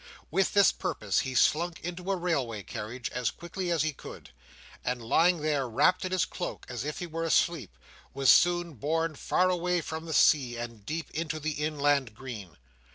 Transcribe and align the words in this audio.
With 0.31 0.55
this 0.55 0.71
purpose 0.71 1.19
he 1.19 1.35
slunk 1.35 1.79
into 1.81 2.09
a 2.11 2.15
railway 2.15 2.63
carriage 2.63 3.11
as 3.11 3.29
quickly 3.29 3.69
as 3.69 3.83
he 3.83 3.93
could, 3.93 4.31
and 4.83 4.99
lying 4.99 5.41
there 5.43 5.69
wrapped 5.69 6.05
in 6.05 6.11
his 6.11 6.25
cloak 6.25 6.65
as 6.67 6.83
if 6.83 6.97
he 6.97 7.05
were 7.05 7.23
asleep, 7.23 7.77
was 8.11 8.31
soon 8.31 8.73
borne 8.73 9.13
far 9.13 9.51
away 9.51 9.79
from 9.79 10.05
the 10.05 10.13
sea, 10.15 10.57
and 10.57 10.87
deep 10.87 11.11
into 11.11 11.39
the 11.39 11.51
inland 11.51 12.15
green. 12.15 12.57